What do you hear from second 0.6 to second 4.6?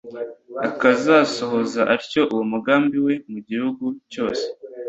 akazasohoza atyo uwo mugambi we, mu gihugu cyose.